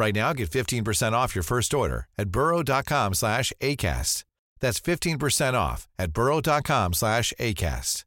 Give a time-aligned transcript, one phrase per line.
[0.00, 4.24] Right now, get 15% off your first order at burrow.com slash ACAST.
[4.58, 8.04] That's 15% off at burrow.com slash ACAST.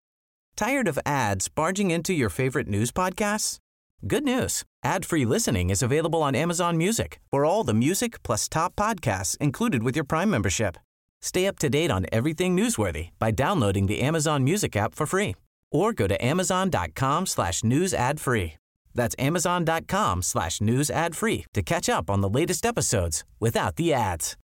[0.56, 3.60] Tired of ads barging into your favorite news podcasts?
[4.08, 4.64] Good news.
[4.84, 9.84] Ad-free listening is available on Amazon Music for all the music plus top podcasts included
[9.84, 10.78] with your Prime membership.
[11.22, 15.36] Stay up to date on everything newsworthy by downloading the Amazon Music app for free
[15.72, 18.54] or go to amazon.com slash news ad free.
[18.96, 23.94] That's amazon.com slash news ad free to catch up on the latest episodes without the
[23.94, 24.38] ads.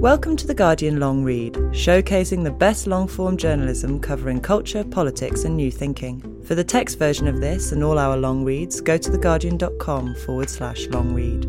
[0.00, 5.42] Welcome to The Guardian Long Read, showcasing the best long form journalism covering culture, politics,
[5.42, 6.40] and new thinking.
[6.44, 10.48] For the text version of this and all our long reads, go to theguardian.com forward
[10.48, 11.42] slash long read.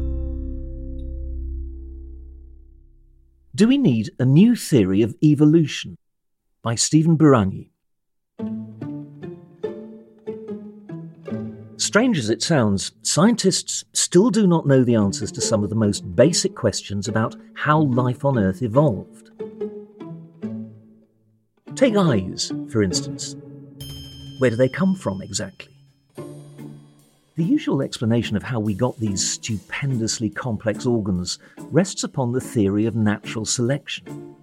[3.53, 5.98] Do we need a new theory of evolution?
[6.64, 7.70] By Stephen Buranyi.
[11.90, 15.76] Strange as it sounds, scientists still do not know the answers to some of the
[15.76, 19.32] most basic questions about how life on Earth evolved.
[21.73, 23.36] Take eyes, for instance.
[24.38, 25.73] Where do they come from exactly?
[27.36, 31.40] The usual explanation of how we got these stupendously complex organs
[31.72, 34.36] rests upon the theory of natural selection.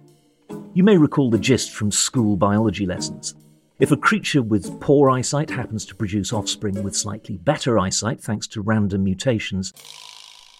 [0.73, 3.35] You may recall the gist from school biology lessons.
[3.79, 8.47] If a creature with poor eyesight happens to produce offspring with slightly better eyesight thanks
[8.47, 9.71] to random mutations,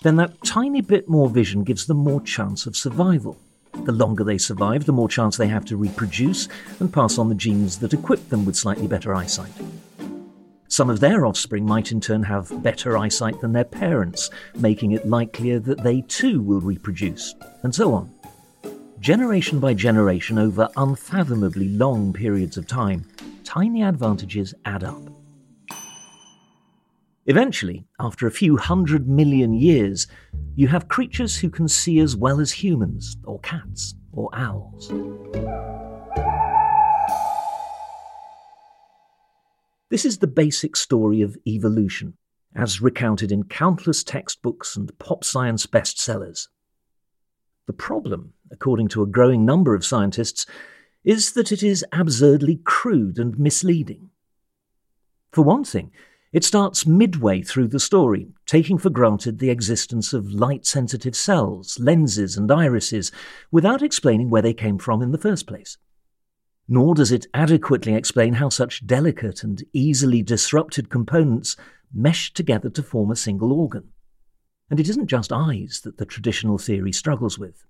[0.03, 3.35] then that tiny bit more vision gives them more chance of survival.
[3.73, 6.47] The longer they survive, the more chance they have to reproduce
[6.79, 9.51] and pass on the genes that equip them with slightly better eyesight.
[10.67, 15.07] Some of their offspring might in turn have better eyesight than their parents, making it
[15.07, 17.33] likelier that they too will reproduce,
[17.63, 18.11] and so on.
[19.07, 23.05] Generation by generation, over unfathomably long periods of time,
[23.45, 25.01] tiny advantages add up.
[27.25, 30.07] Eventually, after a few hundred million years,
[30.57, 34.89] you have creatures who can see as well as humans, or cats, or owls.
[39.89, 42.17] This is the basic story of evolution,
[42.53, 46.49] as recounted in countless textbooks and pop science bestsellers.
[47.67, 50.45] The problem, according to a growing number of scientists,
[51.03, 54.09] is that it is absurdly crude and misleading.
[55.31, 55.91] For one thing,
[56.33, 61.79] it starts midway through the story, taking for granted the existence of light sensitive cells,
[61.79, 63.11] lenses, and irises,
[63.51, 65.77] without explaining where they came from in the first place
[66.67, 71.55] nor does it adequately explain how such delicate and easily disrupted components
[71.93, 73.89] mesh together to form a single organ.
[74.69, 77.65] And it isn't just eyes that the traditional theory struggles with.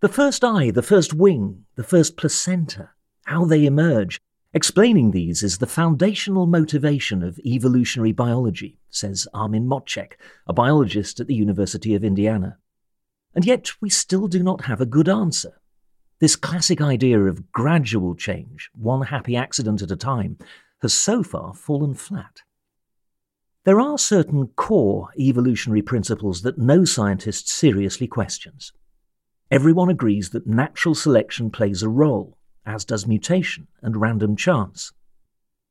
[0.00, 2.90] The first eye, the first wing, the first placenta,
[3.24, 4.20] how they emerge,
[4.52, 10.12] explaining these is the foundational motivation of evolutionary biology, says Armin Moczek,
[10.46, 12.58] a biologist at the University of Indiana.
[13.34, 15.60] And yet we still do not have a good answer.
[16.20, 20.38] This classic idea of gradual change, one happy accident at a time,
[20.82, 22.42] has so far fallen flat.
[23.64, 28.72] There are certain core evolutionary principles that no scientist seriously questions.
[29.50, 32.36] Everyone agrees that natural selection plays a role,
[32.66, 34.92] as does mutation and random chance.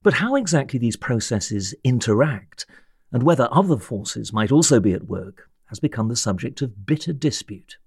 [0.01, 2.65] But how exactly these processes interact,
[3.11, 7.13] and whether other forces might also be at work, has become the subject of bitter
[7.13, 7.77] dispute.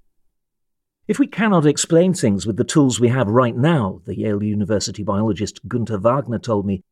[1.09, 5.03] If we cannot explain things with the tools we have right now, the Yale University
[5.03, 6.84] biologist Gunther Wagner told me,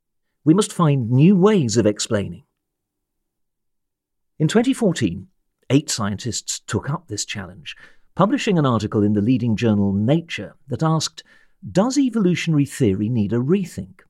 [0.44, 2.42] we must find new ways of explaining.
[4.36, 5.28] In 2014,
[5.70, 7.76] eight scientists took up this challenge,
[8.16, 11.22] publishing an article in the leading journal Nature that asked,
[11.70, 14.00] Does evolutionary theory need a rethink?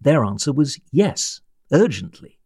[0.00, 1.40] Their answer was yes,
[1.70, 2.40] urgently.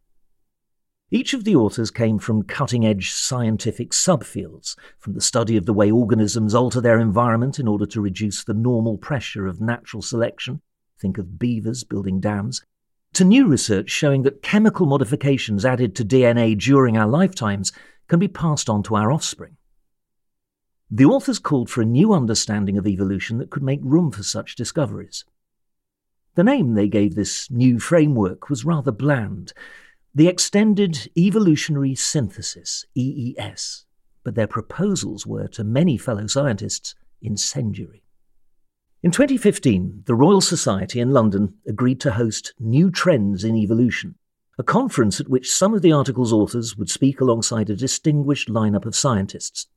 [1.09, 5.73] Each of the authors came from cutting edge scientific subfields, from the study of the
[5.73, 10.61] way organisms alter their environment in order to reduce the normal pressure of natural selection,
[10.99, 12.63] think of beavers building dams,
[13.15, 17.71] to new research showing that chemical modifications added to DNA during our lifetimes
[18.07, 19.57] can be passed on to our offspring.
[20.91, 24.55] The authors called for a new understanding of evolution that could make room for such
[24.55, 25.25] discoveries.
[26.35, 29.53] The name they gave this new framework was rather bland
[30.13, 33.85] the Extended Evolutionary Synthesis, EES,
[34.23, 38.04] but their proposals were, to many fellow scientists, incendiary.
[39.05, 44.15] In 2015, the Royal Society in London agreed to host New Trends in Evolution,
[44.57, 48.83] a conference at which some of the article's authors would speak alongside a distinguished lineup
[48.83, 49.67] of scientists.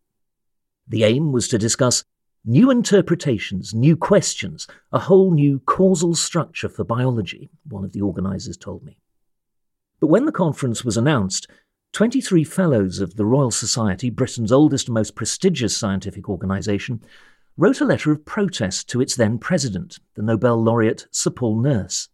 [0.88, 2.04] The aim was to discuss
[2.42, 8.56] new interpretations, new questions, a whole new causal structure for biology, one of the organisers
[8.56, 8.96] told me.
[10.00, 11.48] But when the conference was announced,
[11.92, 17.02] 23 fellows of the Royal Society, Britain's oldest and most prestigious scientific organisation,
[17.58, 22.08] wrote a letter of protest to its then president, the Nobel laureate Sir Paul Nurse.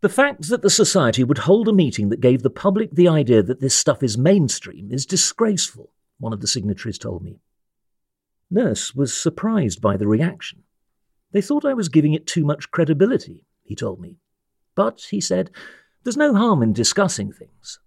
[0.00, 3.40] The fact that the Society would hold a meeting that gave the public the idea
[3.44, 7.38] that this stuff is mainstream is disgraceful, one of the signatories told me.
[8.50, 10.64] Nurse was surprised by the reaction.
[11.30, 14.18] They thought I was giving it too much credibility, he told me.
[14.74, 15.52] But, he said,
[16.02, 17.78] there's no harm in discussing things.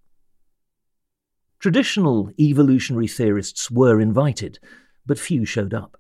[1.60, 4.57] Traditional evolutionary theorists were invited,
[5.06, 6.00] but few showed up.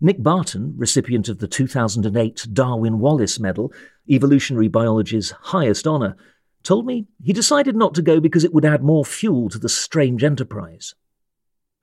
[0.00, 3.72] Nick Barton, recipient of the 2008 Darwin Wallace Medal,
[4.10, 6.16] evolutionary biology's highest honour,
[6.64, 9.68] told me he decided not to go because it would add more fuel to the
[9.68, 10.94] strange enterprise.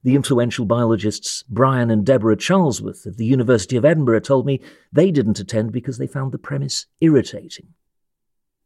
[0.04, 4.60] The influential biologists Brian and Deborah Charlesworth of the University of Edinburgh told me
[4.92, 7.68] they didn't attend because they found the premise irritating.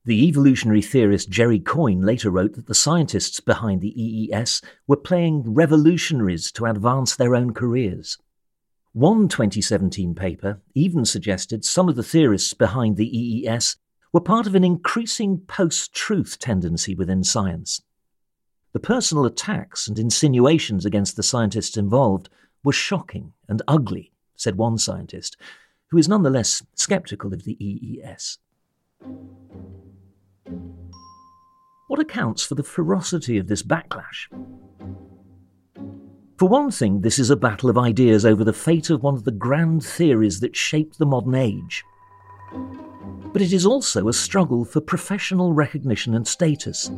[0.06, 5.54] The evolutionary theorist Jerry Coyne later wrote that the scientists behind the EES were playing
[5.54, 8.18] revolutionaries to advance their own careers.
[8.96, 13.76] One 2017 paper even suggested some of the theorists behind the EES
[14.14, 17.82] were part of an increasing post truth tendency within science.
[18.72, 22.30] The personal attacks and insinuations against the scientists involved
[22.64, 25.36] were shocking and ugly, said one scientist,
[25.88, 28.38] who is nonetheless sceptical of the EES.
[31.90, 34.30] What accounts for the ferocity of this backlash?
[36.38, 39.24] For one thing, this is a battle of ideas over the fate of one of
[39.24, 41.86] the grand theories that shaped the modern age.
[43.32, 46.92] But it is also a struggle for professional recognition and status,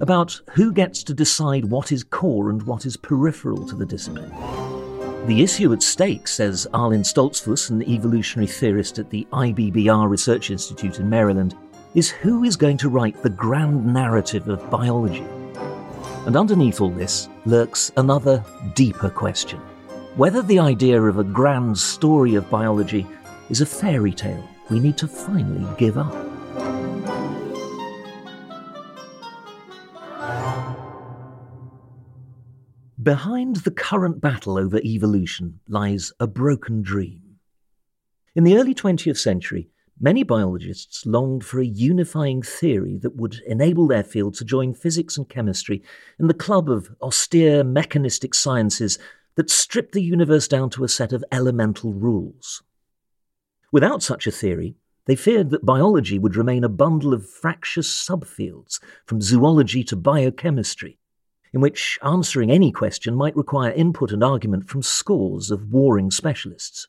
[0.00, 4.30] about who gets to decide what is core and what is peripheral to the discipline.
[5.26, 11.00] The issue at stake, says Arlin Stoltzfus, an evolutionary theorist at the IBBR Research Institute
[11.00, 11.56] in Maryland,
[11.96, 15.24] is who is going to write the grand narrative of biology.
[16.28, 18.44] And underneath all this lurks another
[18.74, 19.60] deeper question
[20.16, 23.06] whether the idea of a grand story of biology
[23.48, 26.12] is a fairy tale we need to finally give up.
[33.02, 37.38] Behind the current battle over evolution lies a broken dream.
[38.34, 43.86] In the early 20th century, many biologists longed for a unifying theory that would enable
[43.86, 45.82] their field to join physics and chemistry
[46.18, 48.98] in the club of austere mechanistic sciences
[49.34, 52.62] that stripped the universe down to a set of elemental rules.
[53.70, 58.78] Without such a theory, they feared that biology would remain a bundle of fractious subfields,
[59.06, 60.98] from zoology to biochemistry,
[61.52, 66.88] in which answering any question might require input and argument from scores of warring specialists.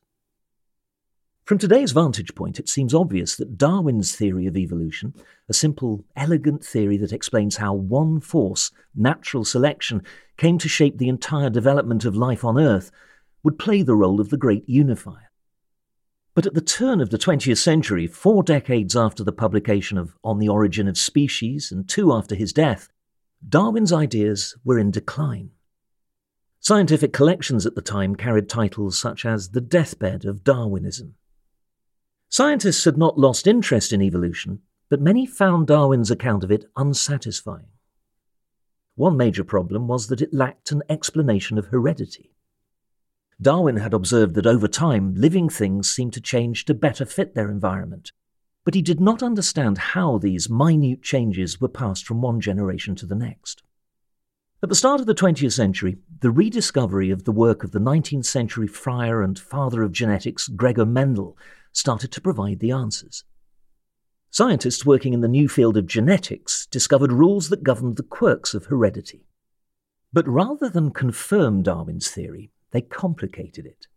[1.50, 5.16] From today's vantage point, it seems obvious that Darwin's theory of evolution,
[5.50, 10.04] a simple, elegant theory that explains how one force, natural selection,
[10.38, 12.92] came to shape the entire development of life on Earth,
[13.42, 15.32] would play the role of the great unifier.
[16.36, 20.38] But at the turn of the 20th century, four decades after the publication of On
[20.38, 22.90] the Origin of Species and two after his death,
[23.50, 25.50] Darwin's ideas were in decline.
[26.60, 31.16] Scientific collections at the time carried titles such as The Deathbed of Darwinism.
[32.32, 37.66] Scientists had not lost interest in evolution, but many found Darwin's account of it unsatisfying.
[38.96, 42.36] One major problem was that it lacked an explanation of heredity.
[43.42, 47.50] Darwin had observed that over time, living things seemed to change to better fit their
[47.50, 48.12] environment,
[48.64, 53.08] but he did not understand how these minute changes were passed from one generation to
[53.08, 53.64] the next.
[54.62, 58.26] At the start of the 20th century, the rediscovery of the work of the 19th
[58.26, 61.38] century friar and father of genetics Gregor Mendel
[61.72, 63.24] started to provide the answers.
[64.32, 68.66] Scientists working in the new field of genetics discovered rules that governed the quirks of
[68.66, 69.26] heredity.
[70.14, 73.88] But rather than confirm Darwin's theory, they complicated it.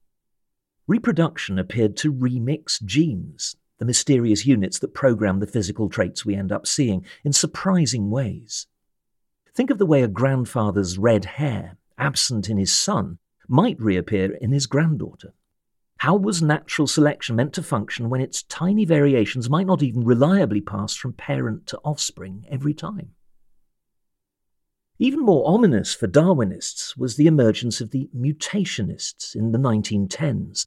[0.86, 6.50] Reproduction appeared to remix genes, the mysterious units that program the physical traits we end
[6.50, 8.66] up seeing, in surprising ways.
[9.54, 14.52] Think of the way a grandfather's red hair, absent in his son, might reappear in
[14.52, 15.34] his granddaughter.
[16.02, 20.60] How was natural selection meant to function when its tiny variations might not even reliably
[20.60, 23.10] pass from parent to offspring every time?
[24.98, 30.66] Even more ominous for Darwinists was the emergence of the mutationists in the 1910s,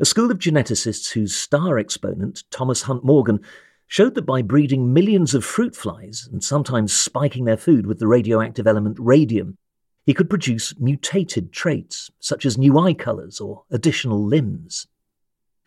[0.00, 3.40] a school of geneticists whose star exponent, Thomas Hunt Morgan,
[3.86, 8.06] showed that by breeding millions of fruit flies and sometimes spiking their food with the
[8.06, 9.56] radioactive element radium,
[10.04, 14.86] he could produce mutated traits, such as new eye colours or additional limbs.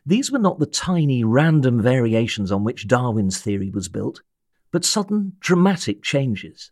[0.06, 4.22] These were not the tiny random variations on which Darwin's theory was built,
[4.72, 6.72] but sudden dramatic changes.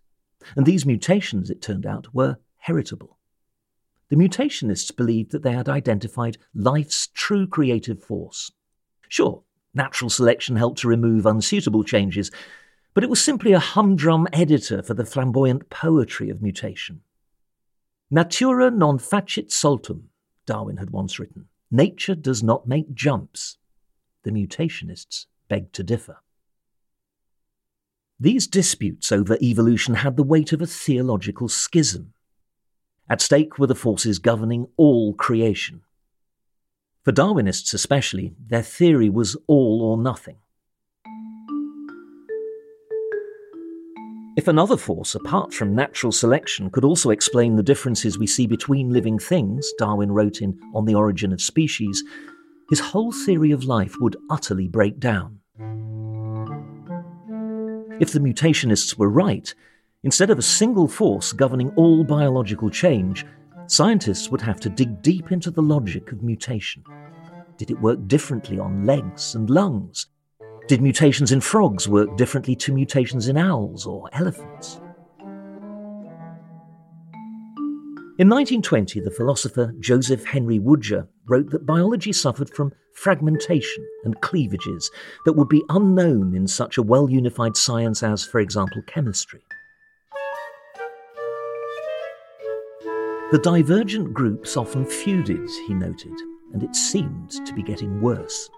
[0.56, 3.18] And these mutations, it turned out, were heritable.
[4.10, 8.52] The mutationists believed that they had identified life's true creative force.
[9.10, 9.44] Sure,
[9.74, 12.30] natural selection helped to remove unsuitable changes,
[12.94, 17.02] but it was simply a humdrum editor for the flamboyant poetry of mutation.
[18.16, 20.04] Natura non facit saltum,
[20.46, 21.50] Darwin had once written.
[21.70, 23.58] Nature does not make jumps.
[24.24, 26.22] The mutationists begged to differ.
[28.18, 32.14] These disputes over evolution had the weight of a theological schism.
[33.10, 35.82] At stake were the forces governing all creation.
[37.04, 40.38] For Darwinists especially, their theory was all or nothing.
[44.36, 48.92] If another force, apart from natural selection, could also explain the differences we see between
[48.92, 52.04] living things, Darwin wrote in On the Origin of Species,
[52.70, 55.40] his whole theory of life would utterly break down.
[58.02, 59.54] If the mutationists were right,
[60.04, 63.26] instead of a single force governing all biological change,
[63.68, 66.84] scientists would have to dig deep into the logic of mutation.
[67.56, 70.08] Did it work differently on legs and lungs?
[70.68, 74.82] Did mutations in frogs work differently to mutations in owls or elephants?
[78.18, 84.90] In 1920, the philosopher Joseph Henry Woodger wrote that biology suffered from fragmentation and cleavages
[85.26, 89.42] that would be unknown in such a well unified science as, for example, chemistry.
[93.32, 96.18] The divergent groups often feuded, he noted,
[96.54, 98.50] and it seemed to be getting worse.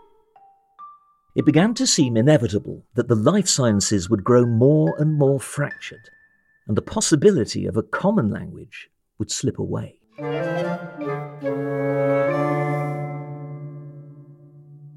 [1.37, 6.09] It began to seem inevitable that the life sciences would grow more and more fractured,
[6.67, 8.89] and the possibility of a common language
[9.19, 9.99] would slip away.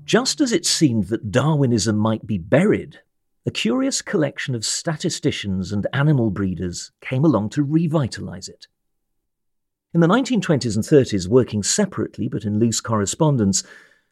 [0.07, 3.01] Just as it seemed that Darwinism might be buried,
[3.45, 8.67] a curious collection of statisticians and animal breeders came along to revitalize it.
[9.93, 13.63] In the 1920s and 30s, working separately but in loose correspondence,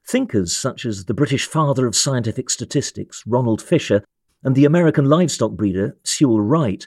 [0.09, 4.03] thinkers such as the British father of scientific statistics, Ronald Fisher,
[4.43, 6.87] and the American livestock breeder, Sewall Wright,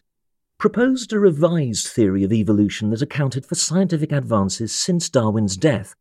[0.58, 5.96] proposed a revised theory of evolution that accounted for scientific advances since Darwin's death,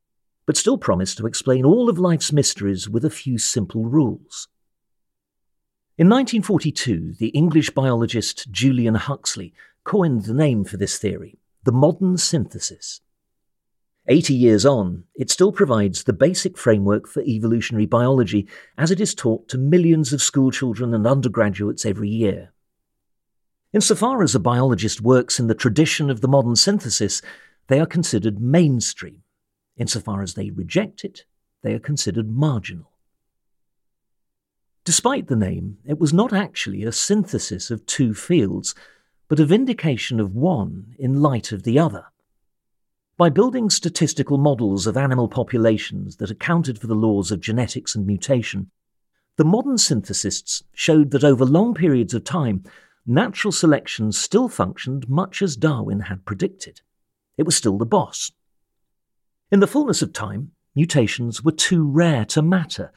[0.47, 4.49] but still promised to explain all of life's mysteries with a few simple rules.
[5.99, 9.53] In 1942, the English biologist Julian Huxley
[9.85, 13.03] coined the name for this theory, the modern synthesis.
[14.11, 19.14] Eighty years on, it still provides the basic framework for evolutionary biology as it is
[19.14, 22.52] taught to millions of schoolchildren and undergraduates every year.
[23.73, 27.23] Insofar as a biologist works in the tradition of the modern synthesis,
[27.69, 29.23] they are considered mainstream.
[29.76, 31.25] Insofar as they reject it,
[31.62, 32.90] they are considered marginal.
[34.85, 38.75] Despite the name, it was not actually a synthesis of two fields,
[39.29, 42.07] but a vindication of one in light of the other.
[43.21, 48.07] By building statistical models of animal populations that accounted for the laws of genetics and
[48.07, 48.71] mutation,
[49.37, 52.65] the modern synthesists showed that over long periods of time,
[53.05, 56.81] natural selection still functioned much as Darwin had predicted.
[57.37, 58.33] It was still the boss.
[59.53, 62.91] In the fullness of time, mutations were too rare to matter,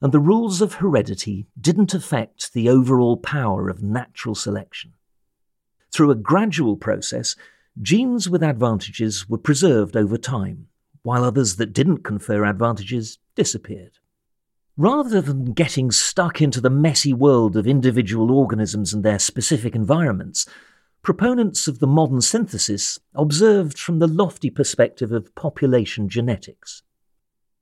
[0.00, 4.94] and the rules of heredity didn't affect the overall power of natural selection.
[5.92, 7.36] Through a gradual process,
[7.80, 10.66] genes with advantages were preserved over time,
[11.02, 13.98] while others that didn't confer advantages disappeared.
[14.76, 20.46] Rather than getting stuck into the messy world of individual organisms and their specific environments,
[21.02, 26.82] proponents of the modern synthesis observed from the lofty perspective of population genetics.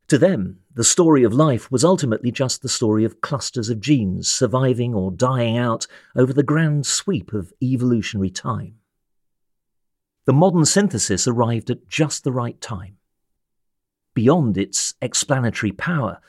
[0.08, 4.30] To them, the story of life was ultimately just the story of clusters of genes
[4.30, 8.76] surviving or dying out over the grand sweep of evolutionary time.
[10.26, 12.96] The modern synthesis arrived at just the right time.
[14.12, 16.20] Beyond its explanatory power,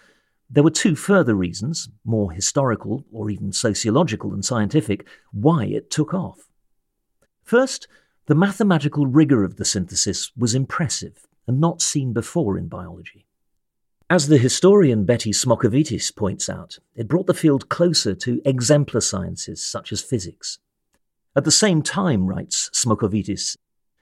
[0.49, 6.13] there were two further reasons, more historical or even sociological than scientific, why it took
[6.13, 6.47] off.
[7.43, 7.87] First,
[8.27, 13.25] the mathematical rigour of the synthesis was impressive and not seen before in biology.
[14.11, 19.65] As the historian Betty Smocovitis points out, it brought the field closer to exemplar sciences
[19.65, 20.59] such as physics.
[21.35, 23.57] At the same time, writes Smocovitis,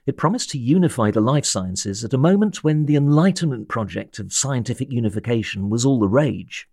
[0.06, 4.32] it promised to unify the life sciences at a moment when the Enlightenment project of
[4.32, 6.68] scientific unification was all the rage.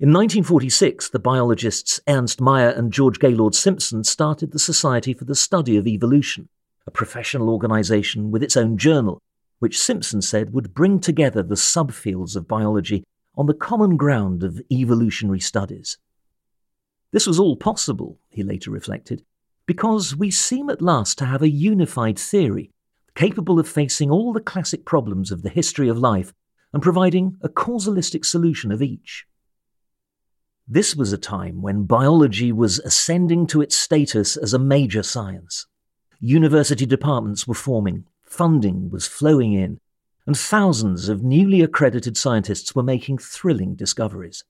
[0.00, 5.36] In 1946, the biologists Ernst Mayr and George Gaylord Simpson started the Society for the
[5.36, 6.48] Study of Evolution,
[6.84, 9.22] a professional organisation with its own journal,
[9.60, 13.04] which Simpson said would bring together the subfields of biology
[13.36, 15.98] on the common ground of evolutionary studies.
[17.12, 19.24] This was all possible, he later reflected,
[19.66, 22.70] because we seem at last to have a unified theory
[23.14, 26.34] capable of facing all the classic problems of the history of life
[26.72, 29.26] and providing a causalistic solution of each.
[30.66, 35.66] This was a time when biology was ascending to its status as a major science.
[36.20, 39.78] University departments were forming, funding was flowing in,
[40.26, 44.42] and thousands of newly accredited scientists were making thrilling discoveries.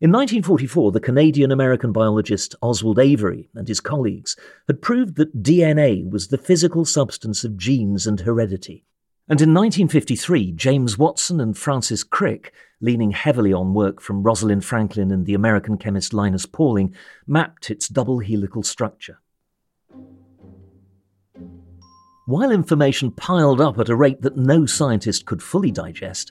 [0.00, 4.36] In 1944, the Canadian American biologist Oswald Avery and his colleagues
[4.68, 8.84] had proved that DNA was the physical substance of genes and heredity.
[9.28, 15.10] And in 1953, James Watson and Francis Crick, leaning heavily on work from Rosalind Franklin
[15.10, 16.94] and the American chemist Linus Pauling,
[17.26, 19.18] mapped its double helical structure.
[22.26, 26.30] While information piled up at a rate that no scientist could fully digest,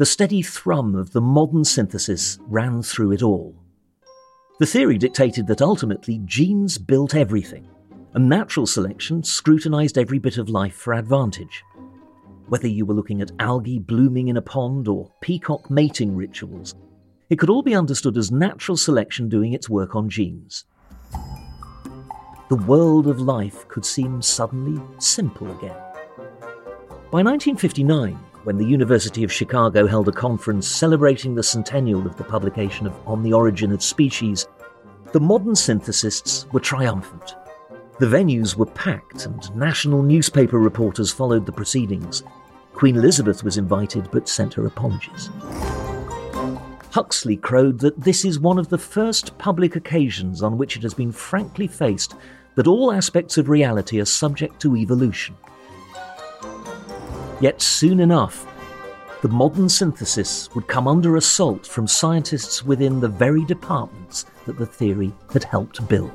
[0.00, 3.54] the steady thrum of the modern synthesis ran through it all.
[4.58, 7.68] The theory dictated that ultimately genes built everything,
[8.14, 11.62] and natural selection scrutinized every bit of life for advantage.
[12.48, 16.74] Whether you were looking at algae blooming in a pond or peacock mating rituals,
[17.28, 20.64] it could all be understood as natural selection doing its work on genes.
[22.48, 25.76] The world of life could seem suddenly simple again.
[27.10, 32.24] By 1959, when the University of Chicago held a conference celebrating the centennial of the
[32.24, 34.46] publication of On the Origin of Species,
[35.12, 37.34] the modern synthesists were triumphant.
[37.98, 42.22] The venues were packed, and national newspaper reporters followed the proceedings.
[42.72, 45.28] Queen Elizabeth was invited but sent her apologies.
[46.92, 50.94] Huxley crowed that this is one of the first public occasions on which it has
[50.94, 52.14] been frankly faced
[52.54, 55.36] that all aspects of reality are subject to evolution.
[57.40, 58.46] Yet soon enough,
[59.22, 64.66] the modern synthesis would come under assault from scientists within the very departments that the
[64.66, 66.12] theory had helped build.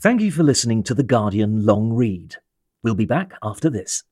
[0.00, 2.36] Thank you for listening to The Guardian Long Read.
[2.82, 4.02] We'll be back after this.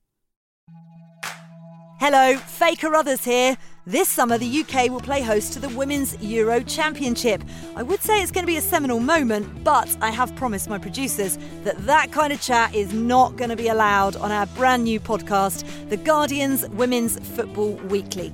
[2.00, 3.56] Hello, Faye Carruthers here.
[3.84, 7.42] This summer, the UK will play host to the Women's Euro Championship.
[7.74, 10.78] I would say it's going to be a seminal moment, but I have promised my
[10.78, 14.84] producers that that kind of chat is not going to be allowed on our brand
[14.84, 18.32] new podcast, The Guardian's Women's Football Weekly.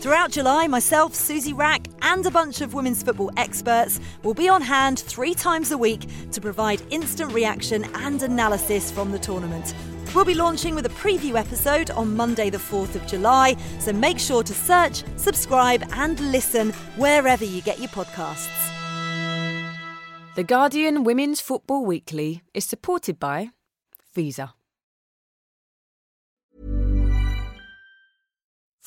[0.00, 4.62] Throughout July, myself, Suzy Wrack, and a bunch of women's football experts will be on
[4.62, 9.74] hand three times a week to provide instant reaction and analysis from the tournament.
[10.14, 14.20] We'll be launching with a preview episode on Monday, the 4th of July, so make
[14.20, 18.46] sure to search, subscribe, and listen wherever you get your podcasts.
[20.36, 23.50] The Guardian Women's Football Weekly is supported by
[24.14, 24.54] Visa.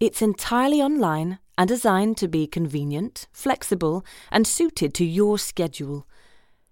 [0.00, 6.06] It's entirely online and designed to be convenient, flexible, and suited to your schedule.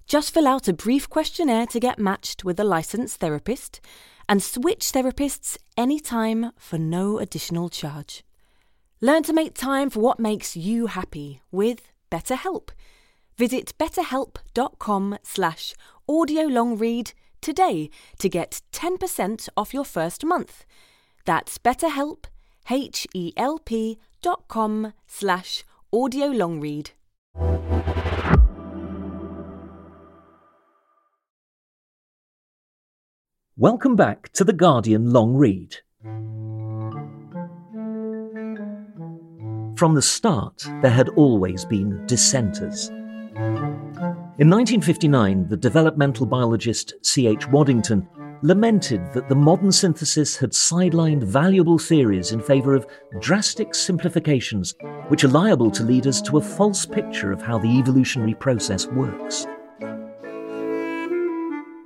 [0.07, 3.81] Just fill out a brief questionnaire to get matched with a licensed therapist
[4.29, 8.25] and switch therapists anytime for no additional charge.
[9.01, 12.71] Learn to make time for what makes you happy with BetterHelp.
[13.37, 15.75] Visit betterhelp.com slash
[16.09, 20.65] audiolongread today to get 10% off your first month.
[21.25, 22.25] That's betterhelp,
[22.71, 26.91] H-E-L-P dot com slash audiolongread.
[33.57, 35.77] Welcome back to The Guardian Long Read.
[39.77, 42.89] From the start, there had always been dissenters.
[44.39, 47.49] In 1959, the developmental biologist C.H.
[47.49, 48.09] Waddington
[48.43, 52.87] lamented that the modern synthesis had sidelined valuable theories in favour of
[53.21, 54.75] drastic simplifications,
[55.09, 58.87] which are liable to lead us to a false picture of how the evolutionary process
[58.89, 59.47] works.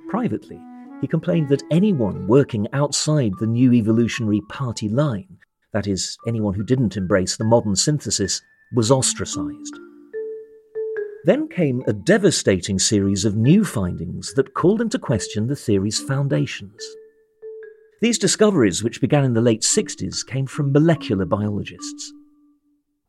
[0.09, 0.59] Privately,
[1.01, 5.37] he complained that anyone working outside the new evolutionary party line,
[5.73, 8.41] that is, anyone who didn't embrace the modern synthesis,
[8.73, 9.79] was ostracised.
[11.25, 16.81] Then came a devastating series of new findings that called into question the theory's foundations.
[17.99, 22.13] These discoveries, which began in the late 60s, came from molecular biologists.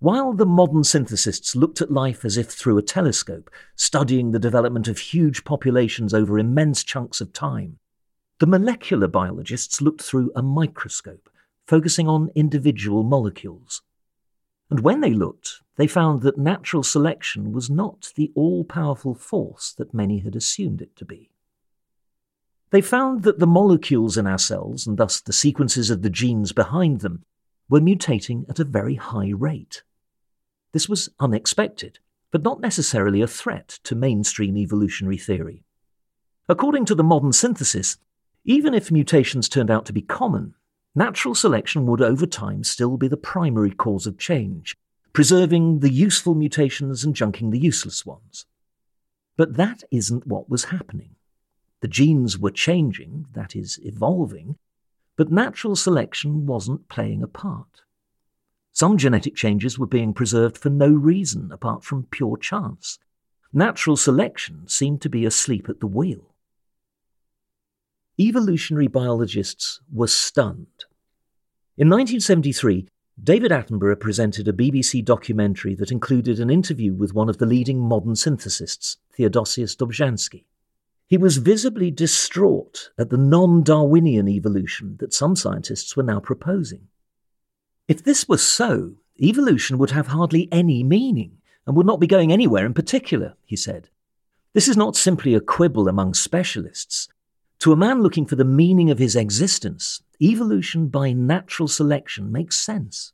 [0.01, 4.89] While the modern synthesists looked at life as if through a telescope, studying the development
[4.89, 7.79] of huge populations over immense chunks of time,
[8.39, 11.29] the molecular biologists looked through a microscope,
[11.67, 13.83] focusing on individual molecules.
[14.71, 19.73] And when they looked, they found that natural selection was not the all powerful force
[19.73, 21.31] that many had assumed it to be.
[22.71, 26.53] They found that the molecules in our cells, and thus the sequences of the genes
[26.53, 27.25] behind them,
[27.69, 29.83] were mutating at a very high rate.
[30.73, 31.99] This was unexpected,
[32.31, 35.65] but not necessarily a threat to mainstream evolutionary theory.
[36.47, 37.97] According to the modern synthesis,
[38.45, 40.55] even if mutations turned out to be common,
[40.95, 44.77] natural selection would over time still be the primary cause of change,
[45.13, 48.47] preserving the useful mutations and junking the useless ones.
[49.37, 51.17] But that isn't what was happening.
[51.81, 54.57] The genes were changing, that is, evolving,
[55.17, 57.83] but natural selection wasn't playing a part.
[58.73, 62.99] Some genetic changes were being preserved for no reason apart from pure chance.
[63.53, 66.35] Natural selection seemed to be asleep at the wheel.
[68.21, 70.85] Evolutionary biologists were stunned.
[71.77, 72.89] In 1973,
[73.23, 77.79] David Attenborough presented a BBC documentary that included an interview with one of the leading
[77.79, 80.45] modern synthesists, Theodosius Dobzhansky.
[81.07, 86.89] He was visibly distraught at the non Darwinian evolution that some scientists were now proposing.
[87.87, 92.33] If this was so, evolution would have hardly any meaning and would not be going
[92.33, 93.91] anywhere in particular, he said.
[94.55, 97.09] This is not simply a quibble among specialists.
[97.61, 102.59] To a man looking for the meaning of his existence, evolution by natural selection makes
[102.59, 103.13] sense.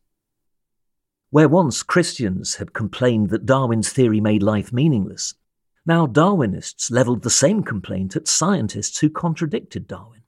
[1.31, 5.35] Where once Christians had complained that Darwin's theory made life meaningless,
[5.87, 10.23] now Darwinists levelled the same complaint at scientists who contradicted Darwin.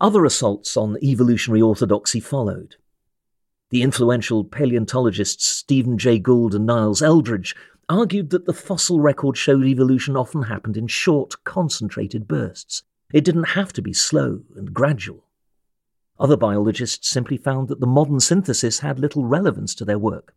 [0.00, 2.76] Other assaults on evolutionary orthodoxy followed.
[3.70, 7.54] The influential paleontologists Stephen Jay Gould and Niles Eldredge
[7.88, 12.82] argued that the fossil record showed evolution often happened in short, concentrated bursts.
[13.12, 15.24] It didn't have to be slow and gradual.
[16.18, 20.34] Other biologists simply found that the modern synthesis had little relevance to their work.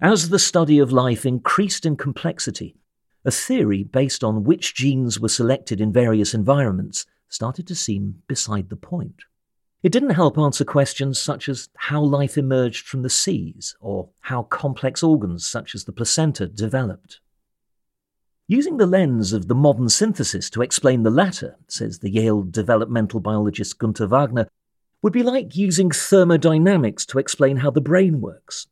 [0.00, 2.76] As the study of life increased in complexity,
[3.24, 8.68] a theory based on which genes were selected in various environments started to seem beside
[8.68, 9.22] the point.
[9.82, 14.44] It didn't help answer questions such as how life emerged from the seas or how
[14.44, 17.20] complex organs such as the placenta developed.
[18.48, 23.20] Using the lens of the modern synthesis to explain the latter, says the Yale developmental
[23.20, 24.48] biologist Gunther Wagner,
[25.02, 28.68] would be like using thermodynamics to explain how the brain works.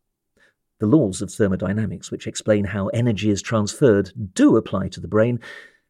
[0.81, 5.41] The laws of thermodynamics, which explain how energy is transferred, do apply to the brain,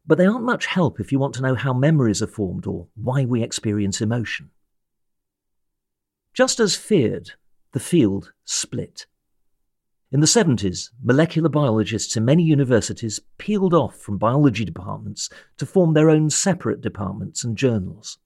[0.06, 2.88] but they aren't much help if you want to know how memories are formed or
[2.94, 4.50] why we experience emotion.
[6.34, 7.30] Just as feared,
[7.70, 9.06] the field split.
[10.10, 15.94] In the 70s, molecular biologists in many universities peeled off from biology departments to form
[15.94, 18.18] their own separate departments and journals.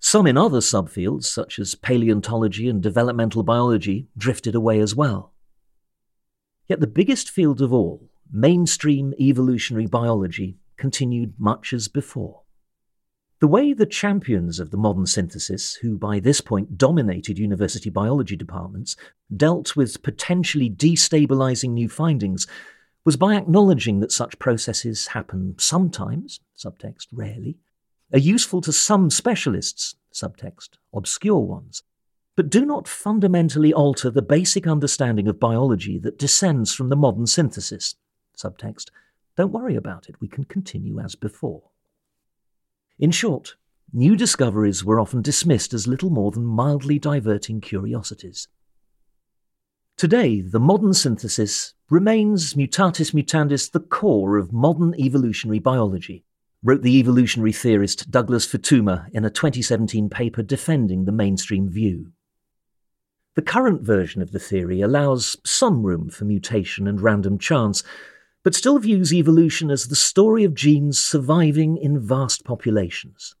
[0.00, 5.32] Some in other subfields, such as paleontology and developmental biology, drifted away as well.
[6.66, 12.43] Yet the biggest field of all, mainstream evolutionary biology, continued much as before.
[13.44, 18.36] The way the champions of the modern synthesis, who by this point dominated university biology
[18.36, 18.96] departments,
[19.36, 22.46] dealt with potentially destabilizing new findings
[23.04, 27.58] was by acknowledging that such processes happen sometimes, subtext rarely,
[28.14, 31.82] are useful to some specialists, subtext obscure ones,
[32.36, 37.26] but do not fundamentally alter the basic understanding of biology that descends from the modern
[37.26, 37.94] synthesis,
[38.34, 38.88] subtext
[39.36, 41.64] don't worry about it, we can continue as before.
[42.98, 43.56] In short,
[43.92, 48.46] new discoveries were often dismissed as little more than mildly diverting curiosities.
[49.96, 56.24] Today, the modern synthesis remains mutatis mutandis the core of modern evolutionary biology,
[56.62, 62.12] wrote the evolutionary theorist Douglas Futuyma in a 2017 paper defending the mainstream view.
[63.34, 67.82] The current version of the theory allows some room for mutation and random chance,
[68.44, 73.34] but still views evolution as the story of genes surviving in vast populations.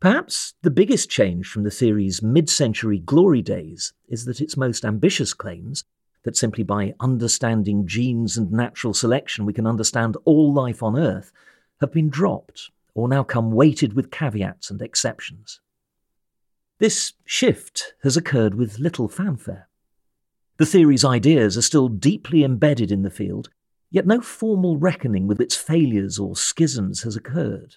[0.00, 4.84] Perhaps the biggest change from the theory's mid century glory days is that its most
[4.84, 5.84] ambitious claims,
[6.22, 11.32] that simply by understanding genes and natural selection we can understand all life on Earth,
[11.80, 15.60] have been dropped or now come weighted with caveats and exceptions.
[16.78, 19.68] This shift has occurred with little fanfare.
[20.58, 23.48] The theory's ideas are still deeply embedded in the field,
[23.90, 27.76] Yet no formal reckoning with its failures or schisms has occurred.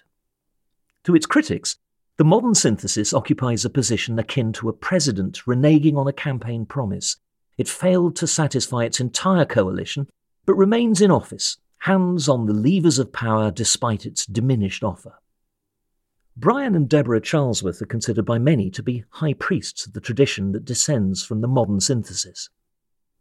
[1.04, 1.76] To its critics,
[2.18, 7.16] the modern synthesis occupies a position akin to a president reneging on a campaign promise.
[7.56, 10.08] It failed to satisfy its entire coalition,
[10.44, 15.14] but remains in office, hands on the levers of power despite its diminished offer.
[16.36, 20.52] Brian and Deborah Charlesworth are considered by many to be high priests of the tradition
[20.52, 22.48] that descends from the modern synthesis.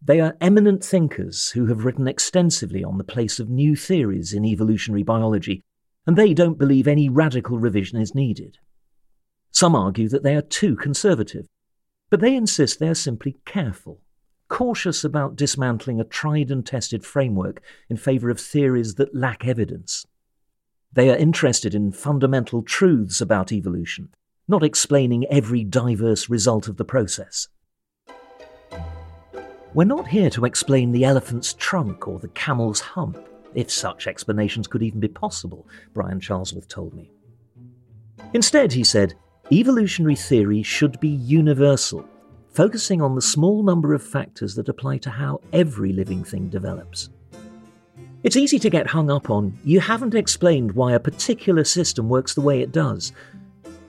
[0.03, 4.43] They are eminent thinkers who have written extensively on the place of new theories in
[4.43, 5.63] evolutionary biology,
[6.07, 8.57] and they don't believe any radical revision is needed.
[9.51, 11.45] Some argue that they are too conservative,
[12.09, 14.01] but they insist they are simply careful,
[14.47, 20.07] cautious about dismantling a tried and tested framework in favour of theories that lack evidence.
[20.91, 24.09] They are interested in fundamental truths about evolution,
[24.47, 27.47] not explaining every diverse result of the process.
[29.73, 34.67] We're not here to explain the elephant's trunk or the camel's hump, if such explanations
[34.67, 37.09] could even be possible, Brian Charlesworth told me.
[38.33, 39.13] Instead, he said,
[39.49, 42.05] evolutionary theory should be universal,
[42.49, 47.09] focusing on the small number of factors that apply to how every living thing develops.
[48.23, 52.33] It's easy to get hung up on, you haven't explained why a particular system works
[52.33, 53.13] the way it does.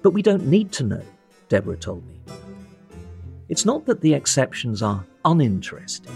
[0.03, 1.03] But we don't need to know,
[1.49, 2.21] Deborah told me.
[3.49, 6.15] It's not that the exceptions are uninteresting,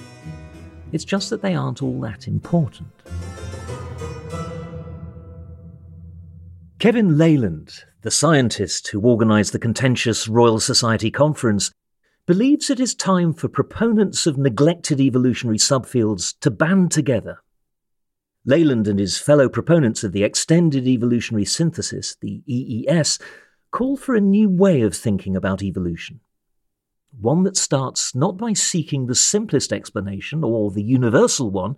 [0.92, 2.88] it's just that they aren't all that important.
[6.78, 11.72] Kevin Laland, the scientist who organised the contentious Royal Society conference,
[12.26, 17.38] believes it is time for proponents of neglected evolutionary subfields to band together.
[18.46, 23.18] Laland and his fellow proponents of the Extended Evolutionary Synthesis, the EES,
[23.70, 26.20] call for a new way of thinking about evolution
[27.20, 31.76] one that starts not by seeking the simplest explanation or the universal one,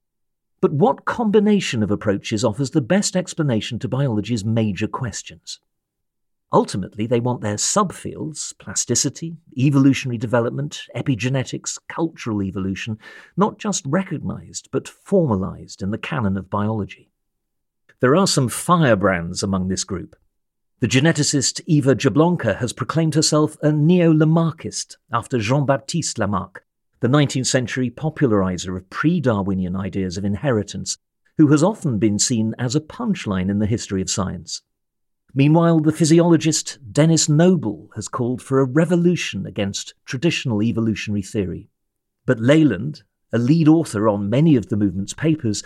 [0.61, 5.61] but what combination of approaches offers the best explanation to biology's major questions.
[6.53, 12.99] Ultimately, they want their subfields, plasticity, evolutionary development, epigenetics, cultural evolution,
[13.37, 17.11] not just recognized, but formalized in the canon of biology.
[18.01, 20.17] There are some firebrands among this group.
[20.81, 26.65] The geneticist Eva Jablonka has proclaimed herself a neo-Lamarckist after Jean-Baptiste Lamarck,
[27.01, 30.97] the 19th century popularizer of pre-Darwinian ideas of inheritance,
[31.37, 34.63] who has often been seen as a punchline in the history of science.
[35.35, 41.71] Meanwhile, the physiologist Denis Noble has called for a revolution against traditional evolutionary theory.
[42.25, 45.65] But Laland, a lead author on many of the movement's papers,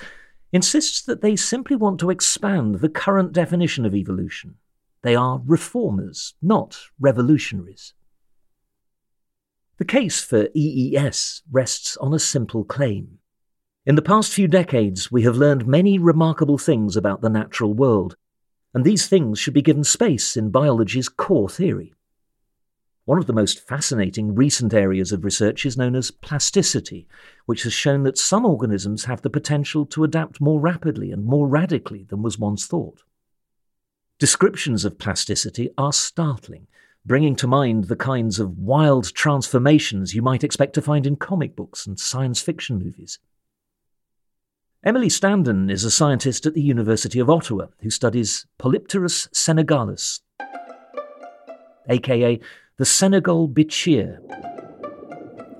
[0.52, 4.56] insists that they simply want to expand the current definition of evolution
[5.02, 7.94] they are reformers, not revolutionaries.
[9.78, 13.18] The case for EES rests on a simple claim.
[13.84, 18.16] In the past few decades, we have learned many remarkable things about the natural world,
[18.72, 21.94] and these things should be given space in biology's core theory.
[23.04, 27.08] One of the most fascinating recent areas of research is known as plasticity,
[27.46, 31.48] which has shown that some organisms have the potential to adapt more rapidly and more
[31.48, 33.02] radically than was once thought.
[34.22, 36.68] Descriptions of plasticity are startling,
[37.04, 41.56] bringing to mind the kinds of wild transformations you might expect to find in comic
[41.56, 43.18] books and science fiction movies.
[44.84, 50.20] Emily Standen is a scientist at the University of Ottawa who studies Polypterus senegalus,
[51.88, 52.38] aka
[52.76, 54.20] the Senegal bichir,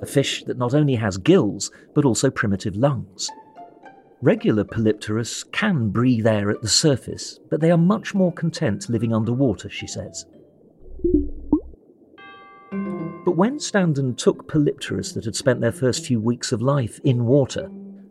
[0.01, 3.29] a fish that not only has gills but also primitive lungs.
[4.23, 9.13] Regular Polypterus can breathe air at the surface, but they are much more content living
[9.13, 10.27] underwater, she says.
[13.25, 17.27] But when Standen took Polypterus that had spent their first few weeks of life in
[17.27, 17.65] water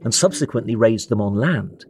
[0.04, 1.86] and subsequently raised them on land,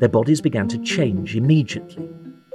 [0.00, 2.08] their bodies began to change immediately.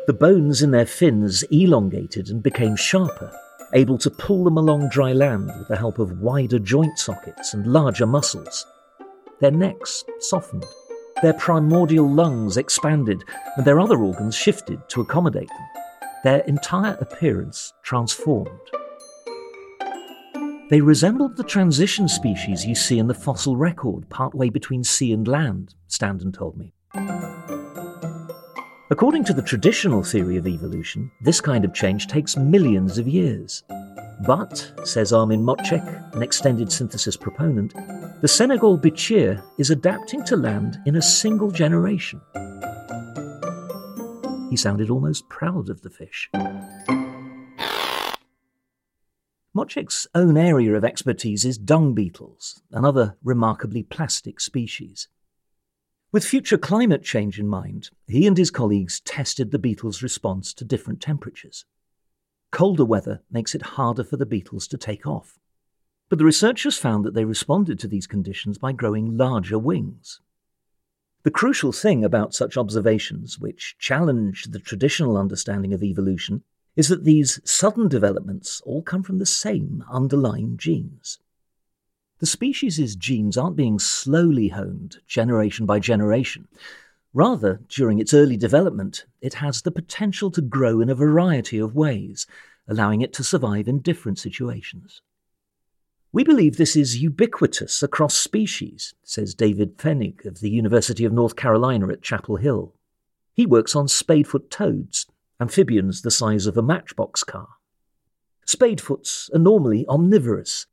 [0.07, 3.31] The bones in their fins elongated and became sharper,
[3.75, 7.67] able to pull them along dry land with the help of wider joint sockets and
[7.67, 8.65] larger muscles.
[9.41, 10.65] Their necks softened,
[11.23, 13.23] their primordial lungs expanded,
[13.57, 15.67] and their other organs shifted to accommodate them.
[16.23, 18.49] Their entire appearance transformed.
[20.69, 25.27] They resembled the transition species you see in the fossil record partway between sea and
[25.27, 26.73] land, Standen told me.
[29.01, 33.63] According to the traditional theory of evolution, this kind of change takes millions of years.
[34.27, 37.73] But, says Armin Moczek, an extended synthesis proponent,
[38.21, 42.21] the Senegal bichir is adapting to land in a single generation.
[44.51, 46.29] He sounded almost proud of the fish.
[49.57, 55.07] Moczek's own area of expertise is dung beetles, another remarkably plastic species.
[56.13, 60.65] With future climate change in mind, he and his colleagues tested the beetles' response to
[60.65, 61.63] different temperatures.
[62.51, 65.39] Colder weather makes it harder for the beetles to take off.
[66.09, 70.19] But the researchers found that they responded to these conditions by growing larger wings.
[71.23, 76.43] The crucial thing about such observations, which challenge the traditional understanding of evolution,
[76.75, 81.19] is that these sudden developments all come from the same underlying genes.
[82.21, 86.47] The species' genes aren't being slowly honed generation by generation.
[87.15, 91.75] Rather, during its early development, it has the potential to grow in a variety of
[91.75, 92.27] ways,
[92.67, 95.01] allowing it to survive in different situations.
[96.11, 101.35] We believe this is ubiquitous across species, says David Pfennig of the University of North
[101.35, 102.75] Carolina at Chapel Hill.
[103.33, 105.07] He works on spadefoot toads
[105.39, 107.47] amphibians the size of a matchbox car.
[108.45, 110.67] Spadefoots are normally omnivorous,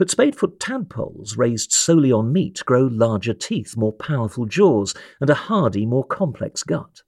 [0.00, 5.34] but spadefoot tadpoles raised solely on meat grow larger teeth, more powerful jaws, and a
[5.34, 7.02] hardy, more complex gut.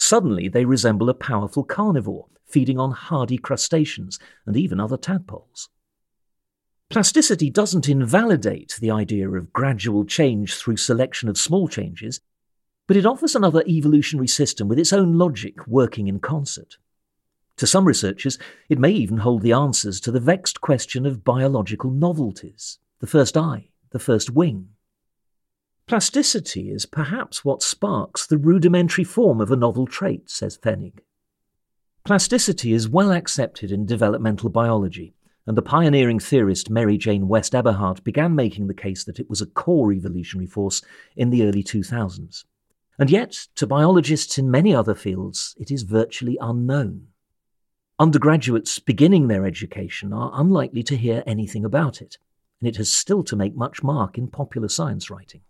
[0.00, 5.68] Suddenly, they resemble a powerful carnivore, feeding on hardy crustaceans and even other tadpoles.
[6.90, 12.20] Plasticity doesn't invalidate the idea of gradual change through selection of small changes,
[12.88, 16.78] but it offers another evolutionary system with its own logic working in concert.
[17.58, 18.38] To some researchers,
[18.68, 23.36] it may even hold the answers to the vexed question of biological novelties the first
[23.36, 24.68] eye, the first wing.
[25.86, 31.00] Plasticity is perhaps what sparks the rudimentary form of a novel trait, says Pfennig.
[32.04, 35.14] Plasticity is well accepted in developmental biology,
[35.46, 39.42] and the pioneering theorist Mary Jane West Eberhard began making the case that it was
[39.42, 40.80] a core evolutionary force
[41.16, 42.44] in the early 2000s.
[42.98, 47.08] And yet, to biologists in many other fields, it is virtually unknown.
[48.00, 52.18] Undergraduates beginning their education are unlikely to hear anything about it,
[52.60, 55.42] and it has still to make much mark in popular science writing.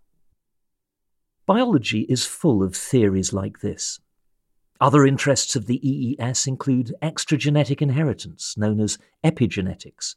[1.47, 3.99] Biology is full of theories like this.
[4.79, 10.15] Other interests of the EES include extragenetic inheritance, known as epigenetics.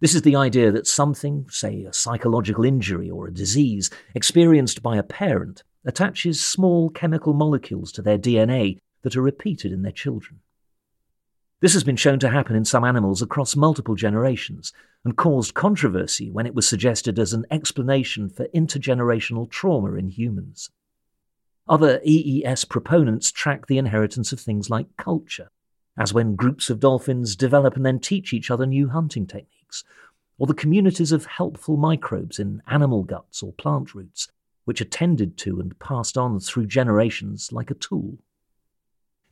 [0.00, 4.96] This is the idea that something, say a psychological injury or a disease, experienced by
[4.96, 10.40] a parent, attaches small chemical molecules to their DNA that are repeated in their children.
[11.64, 14.70] This has been shown to happen in some animals across multiple generations
[15.02, 20.68] and caused controversy when it was suggested as an explanation for intergenerational trauma in humans.
[21.66, 25.50] Other EES proponents track the inheritance of things like culture,
[25.96, 29.84] as when groups of dolphins develop and then teach each other new hunting techniques,
[30.36, 34.28] or the communities of helpful microbes in animal guts or plant roots
[34.66, 38.18] which are tended to and passed on through generations like a tool.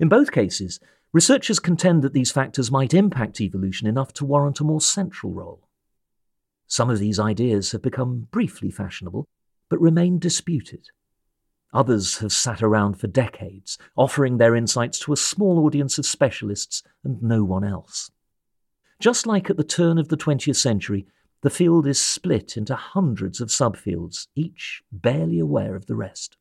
[0.01, 0.81] In both cases,
[1.13, 5.69] researchers contend that these factors might impact evolution enough to warrant a more central role.
[6.67, 9.29] Some of these ideas have become briefly fashionable,
[9.69, 10.89] but remain disputed.
[11.75, 16.83] Others have sat around for decades, offering their insights to a small audience of specialists
[17.03, 18.11] and no one else.
[19.01, 21.07] Just like at the turn of the 20th century,
[21.41, 26.37] the field is split into hundreds of subfields, each barely aware of the rest.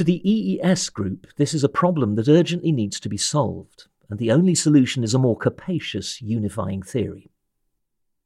[0.00, 4.18] To the EES group, this is a problem that urgently needs to be solved, and
[4.18, 7.30] the only solution is a more capacious unifying theory.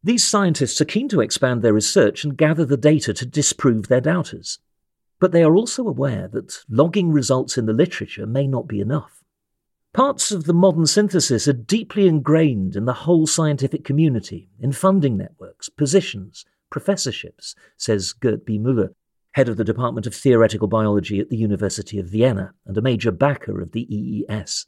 [0.01, 4.01] These scientists are keen to expand their research and gather the data to disprove their
[4.01, 4.61] doubters.
[5.19, 9.25] But they are also aware that logging results in the literature may not be enough.
[9.93, 15.17] Parts of the modern synthesis are deeply ingrained in the whole scientific community, in funding
[15.17, 18.61] networks, positions, professorships, says Gert B.
[18.61, 18.95] Müller,
[19.35, 23.11] head of the Department of Theoretical Biology at the University of Vienna and a major
[23.11, 24.67] backer of the EES.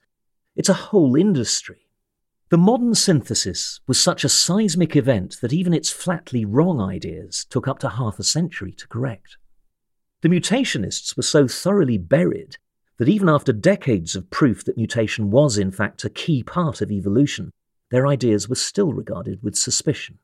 [0.56, 1.86] It's a whole industry.
[2.48, 7.68] The modern synthesis was such a seismic event that even its flatly wrong ideas took
[7.68, 9.36] up to half a century to correct.
[10.22, 12.56] The mutationists were so thoroughly buried
[12.98, 16.90] that even after decades of proof that mutation was in fact a key part of
[16.90, 17.52] evolution,
[17.92, 20.18] their ideas were still regarded with suspicion.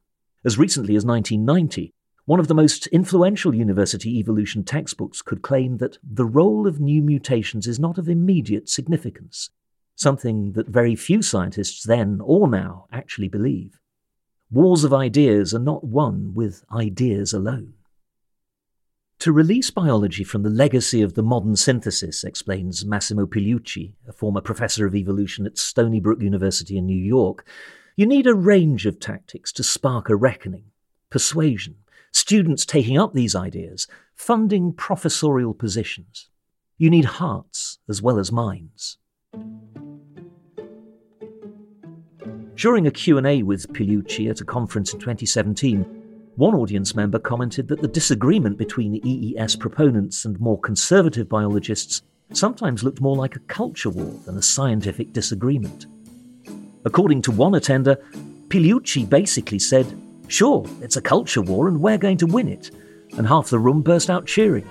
[0.44, 1.92] As recently as 1990,
[2.24, 7.02] one of the most influential university evolution textbooks could claim that the role of new
[7.02, 9.50] mutations is not of immediate significance,
[9.96, 13.80] something that very few scientists then or now actually believe.
[14.52, 17.74] Wars of ideas are not won with ideas alone.
[19.20, 24.40] To release biology from the legacy of the modern synthesis, explains Massimo Pigliucci, a former
[24.40, 27.46] professor of evolution at Stony Brook University in New York,
[27.96, 30.64] you need a range of tactics to spark a reckoning
[31.08, 31.76] persuasion,
[32.12, 36.28] students taking up these ideas, funding professorial positions.
[36.78, 38.98] You need hearts as well as minds.
[42.54, 45.82] During a Q&A with Pigliucci at a conference in 2017,
[46.36, 52.02] one audience member commented that the disagreement between the EES proponents and more conservative biologists
[52.32, 55.86] sometimes looked more like a culture war than a scientific disagreement.
[56.84, 57.96] According to one attender,
[58.48, 59.86] Pigliucci basically said,
[60.32, 62.70] Sure, it's a culture war and we're going to win it.
[63.18, 64.64] And half the room burst out cheering.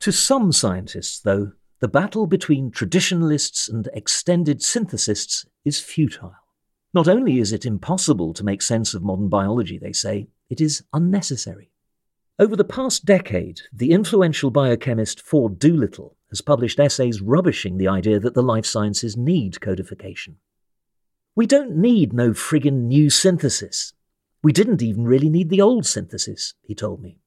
[0.00, 6.34] To some scientists, though, the battle between traditionalists and extended synthesists is futile.
[6.92, 10.84] Not only is it impossible to make sense of modern biology, they say, it is
[10.92, 11.70] unnecessary.
[12.38, 18.20] Over the past decade, the influential biochemist Ford Doolittle has published essays rubbishing the idea
[18.20, 20.36] that the life sciences need codification.
[21.36, 23.92] We don't need no friggin' new synthesis.
[24.42, 27.18] We didn't even really need the old synthesis, he told me.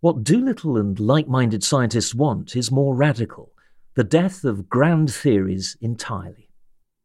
[0.00, 3.52] What Doolittle and like minded scientists want is more radical
[3.94, 6.50] the death of grand theories entirely.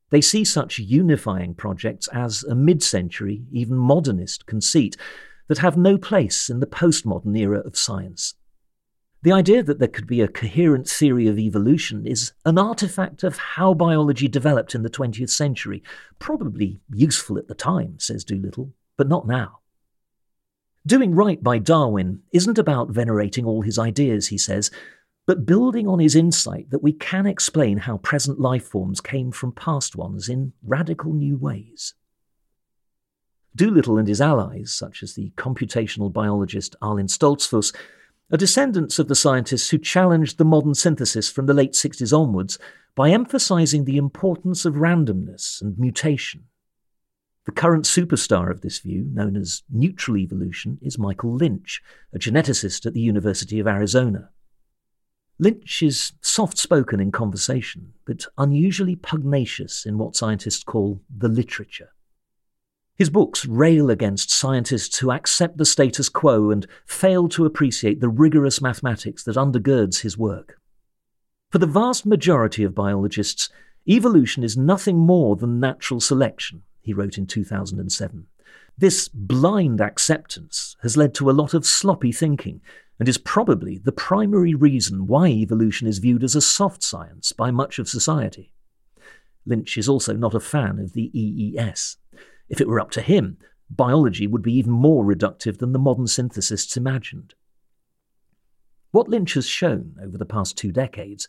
[0.09, 4.97] They see such unifying projects as a mid century, even modernist conceit
[5.47, 8.33] that have no place in the postmodern era of science.
[9.21, 13.37] The idea that there could be a coherent theory of evolution is an artifact of
[13.37, 15.83] how biology developed in the 20th century.
[16.19, 19.59] Probably useful at the time, says Doolittle, but not now.
[20.85, 24.71] Doing right by Darwin isn't about venerating all his ideas, he says,
[25.27, 29.51] but building on his insight that we can explain how present life forms came from
[29.51, 31.93] past ones in radical new ways.
[33.53, 37.75] Doolittle and his allies, such as the computational biologist Arlin Stoltzfus,
[38.31, 42.59] are descendants of the scientists who challenged the modern synthesis from the late 60s onwards
[42.95, 46.43] by emphasizing the importance of randomness and mutation.
[47.45, 51.81] The current superstar of this view, known as neutral evolution, is Michael Lynch,
[52.13, 54.29] a geneticist at the University of Arizona.
[55.39, 61.89] Lynch is soft spoken in conversation, but unusually pugnacious in what scientists call the literature.
[62.99, 68.09] His books rail against scientists who accept the status quo and fail to appreciate the
[68.09, 70.59] rigorous mathematics that undergirds his work.
[71.49, 73.49] For the vast majority of biologists,
[73.87, 78.27] evolution is nothing more than natural selection, he wrote in 2007.
[78.77, 82.59] This blind acceptance has led to a lot of sloppy thinking
[82.99, 87.49] and is probably the primary reason why evolution is viewed as a soft science by
[87.49, 88.51] much of society.
[89.45, 91.95] Lynch is also not a fan of the EES.
[92.49, 93.37] If it were up to him,
[93.69, 97.35] biology would be even more reductive than the modern synthesists imagined.
[98.91, 101.27] What Lynch has shown over the past two decades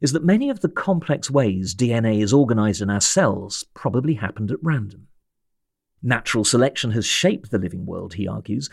[0.00, 4.50] is that many of the complex ways DNA is organized in our cells probably happened
[4.50, 5.06] at random.
[6.02, 8.68] Natural selection has shaped the living world, he argues,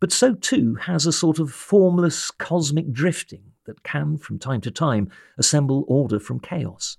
[0.00, 4.70] but so too has a sort of formless cosmic drifting that can, from time to
[4.70, 6.96] time, assemble order from chaos.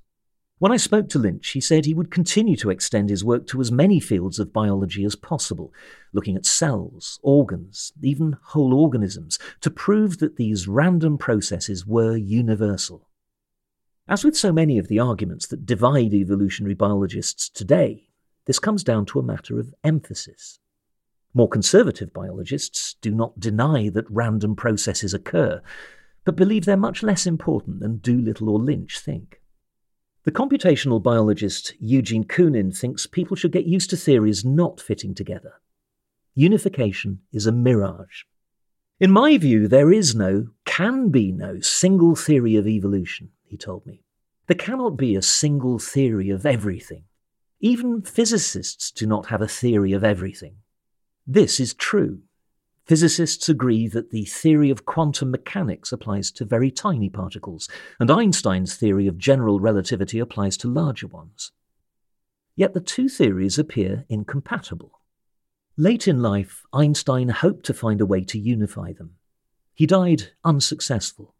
[0.58, 3.60] When I spoke to Lynch, he said he would continue to extend his work to
[3.60, 5.74] as many fields of biology as possible,
[6.14, 13.10] looking at cells, organs, even whole organisms, to prove that these random processes were universal.
[14.08, 18.08] As with so many of the arguments that divide evolutionary biologists today,
[18.46, 20.60] this comes down to a matter of emphasis.
[21.34, 25.62] More conservative biologists do not deny that random processes occur,
[26.24, 29.42] but believe they're much less important than Doolittle or Lynch think.
[30.26, 35.62] The computational biologist Eugene Koonin thinks people should get used to theories not fitting together.
[36.34, 38.24] Unification is a mirage.
[39.00, 43.86] In my view, there is no, can be no, single theory of evolution, he told
[43.86, 44.02] me.
[44.48, 47.04] There cannot be a single theory of everything.
[47.60, 50.56] Even physicists do not have a theory of everything.
[51.28, 52.22] This is true.
[52.86, 57.68] Physicists agree that the theory of quantum mechanics applies to very tiny particles,
[58.00, 61.52] and Einstein's theory of general relativity applies to larger ones.
[62.56, 65.02] Yet the two theories appear incompatible.
[65.78, 69.16] Late in life, Einstein hoped to find a way to unify them.
[69.74, 71.34] He died unsuccessful.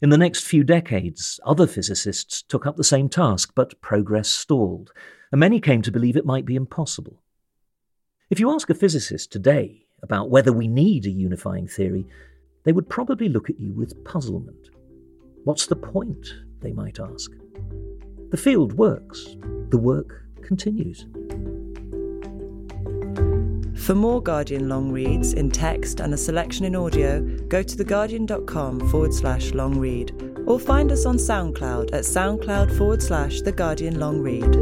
[0.00, 4.92] In the next few decades, other physicists took up the same task, but progress stalled,
[5.30, 7.22] and many came to believe it might be impossible.
[8.30, 12.06] If you ask a physicist today about whether we need a unifying theory,
[12.62, 14.70] they would probably look at you with puzzlement.
[15.42, 16.34] What's the point?
[16.60, 17.32] They might ask.
[18.30, 19.36] The field works,
[19.70, 21.06] the work continues.
[23.84, 28.88] For more Guardian long reads in text and a selection in audio, go to theguardian.com
[28.88, 33.98] forward slash long read or find us on SoundCloud at soundcloud forward slash The Guardian
[33.98, 34.54] Long Read.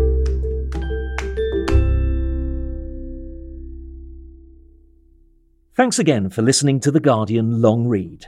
[5.74, 8.26] Thanks again for listening to The Guardian Long Read.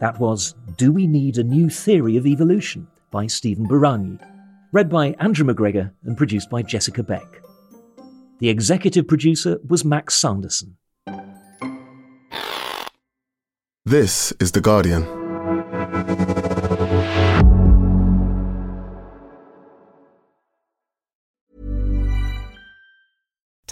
[0.00, 4.20] That was Do We Need a New Theory of Evolution by Stephen Buranyi,
[4.70, 7.40] read by Andrew McGregor and produced by Jessica Beck.
[8.40, 10.76] The executive producer was Max Sanderson.
[13.86, 15.23] This is The Guardian.